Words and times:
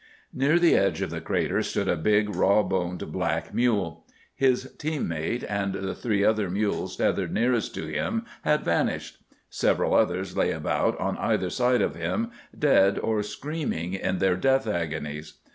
Near 0.33 0.57
the 0.57 0.75
edge 0.75 1.03
of 1.03 1.11
the 1.11 1.21
crater 1.21 1.61
stood 1.61 1.87
a 1.87 1.95
big, 1.95 2.35
raw 2.35 2.63
boned 2.63 3.11
black 3.11 3.53
mule. 3.53 4.03
His 4.35 4.73
team 4.79 5.07
mate 5.07 5.43
and 5.47 5.73
the 5.75 5.93
three 5.93 6.23
other 6.25 6.49
mules 6.49 6.97
tethered 6.97 7.31
nearest 7.31 7.75
to 7.75 7.85
him 7.85 8.25
had 8.41 8.65
vanished. 8.65 9.19
Several 9.51 9.93
others 9.93 10.35
lay 10.35 10.49
about 10.49 10.99
on 10.99 11.17
either 11.19 11.51
side 11.51 11.83
of 11.83 11.93
him, 11.93 12.31
dead 12.57 12.97
or 12.97 13.21
screaming 13.21 13.93
in 13.93 14.17
their 14.17 14.35
death 14.35 14.65
agonies. 14.65 15.33